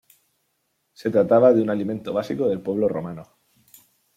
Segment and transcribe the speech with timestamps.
[0.93, 3.37] Se trataba de un alimento básico del pueblo romano.